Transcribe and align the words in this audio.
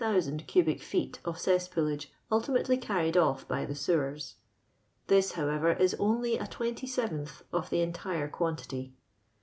ocM) 0.03 0.47
cubic 0.47 0.81
feet 0.81 1.19
of 1.23 1.37
cesspoolage 1.37 2.07
ultimately 2.31 2.75
caniril 2.75 3.23
off 3.23 3.47
by 3.47 3.67
the 3.67 3.75
sow»^rs. 3.75 4.33
This, 5.05 5.33
howt 5.33 5.61
ver, 5.61 5.73
is 5.73 5.93
only 5.99 6.39
a 6.39 6.47
twriity 6.47 6.85
scveiith 6.89 7.43
of 7.53 7.69
the 7.69 7.85
Mitiro 7.85 8.31
quantity. 8.31 8.95